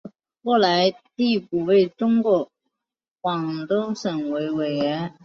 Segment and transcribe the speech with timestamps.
[0.43, 2.49] 后来递补为中共
[3.21, 5.13] 广东省委委员。